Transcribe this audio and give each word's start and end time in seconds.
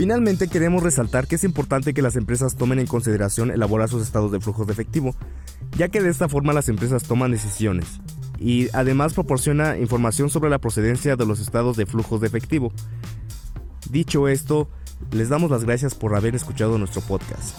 Finalmente 0.00 0.48
queremos 0.48 0.82
resaltar 0.82 1.26
que 1.26 1.34
es 1.34 1.44
importante 1.44 1.92
que 1.92 2.00
las 2.00 2.16
empresas 2.16 2.56
tomen 2.56 2.78
en 2.78 2.86
consideración 2.86 3.50
elaborar 3.50 3.90
sus 3.90 4.02
estados 4.02 4.32
de 4.32 4.40
flujos 4.40 4.66
de 4.66 4.72
efectivo, 4.72 5.14
ya 5.76 5.90
que 5.90 6.00
de 6.00 6.08
esta 6.08 6.26
forma 6.26 6.54
las 6.54 6.70
empresas 6.70 7.02
toman 7.02 7.32
decisiones 7.32 8.00
y 8.38 8.68
además 8.72 9.12
proporciona 9.12 9.76
información 9.76 10.30
sobre 10.30 10.48
la 10.48 10.58
procedencia 10.58 11.16
de 11.16 11.26
los 11.26 11.38
estados 11.38 11.76
de 11.76 11.84
flujos 11.84 12.22
de 12.22 12.28
efectivo. 12.28 12.72
Dicho 13.90 14.26
esto, 14.26 14.70
les 15.12 15.28
damos 15.28 15.50
las 15.50 15.64
gracias 15.64 15.94
por 15.94 16.16
haber 16.16 16.34
escuchado 16.34 16.78
nuestro 16.78 17.02
podcast. 17.02 17.58